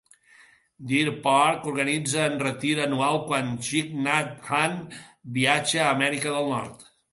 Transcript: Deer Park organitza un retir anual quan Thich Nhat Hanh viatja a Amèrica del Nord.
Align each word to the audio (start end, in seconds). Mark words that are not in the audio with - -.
Deer 0.91 1.11
Park 1.25 1.67
organitza 1.71 2.23
un 2.29 2.39
retir 2.45 2.73
anual 2.87 3.19
quan 3.29 3.53
Thich 3.69 3.93
Nhat 4.07 4.43
Hanh 4.49 4.77
viatja 5.39 5.87
a 5.87 5.93
Amèrica 5.99 6.37
del 6.41 6.53
Nord. 6.57 6.87